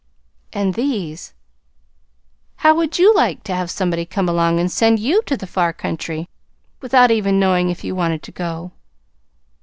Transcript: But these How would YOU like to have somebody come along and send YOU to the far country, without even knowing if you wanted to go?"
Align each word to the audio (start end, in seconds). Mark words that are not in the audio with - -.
But 0.51 0.71
these 0.73 1.35
How 2.55 2.73
would 2.73 2.97
YOU 2.97 3.13
like 3.13 3.43
to 3.43 3.53
have 3.53 3.69
somebody 3.69 4.03
come 4.03 4.27
along 4.27 4.59
and 4.59 4.71
send 4.71 4.97
YOU 4.97 5.21
to 5.27 5.37
the 5.37 5.45
far 5.45 5.73
country, 5.73 6.27
without 6.81 7.11
even 7.11 7.39
knowing 7.39 7.69
if 7.69 7.83
you 7.83 7.93
wanted 7.93 8.23
to 8.23 8.31
go?" 8.31 8.71